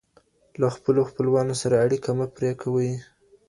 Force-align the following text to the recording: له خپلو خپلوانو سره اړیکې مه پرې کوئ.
له 0.59 0.67
خپلو 0.75 1.01
خپلوانو 1.09 1.53
سره 1.61 1.75
اړیکې 1.85 2.11
مه 2.17 2.27
پرې 2.35 2.51
کوئ. 2.61 2.91